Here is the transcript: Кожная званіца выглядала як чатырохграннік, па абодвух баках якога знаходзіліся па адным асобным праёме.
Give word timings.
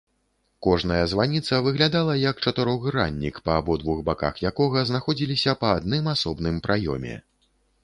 Кожная 0.67 1.01
званіца 1.11 1.59
выглядала 1.67 2.15
як 2.21 2.41
чатырохграннік, 2.45 3.37
па 3.49 3.59
абодвух 3.63 4.01
баках 4.09 4.41
якога 4.53 4.85
знаходзіліся 4.93 5.57
па 5.63 5.69
адным 5.77 6.13
асобным 6.17 6.55
праёме. 6.67 7.15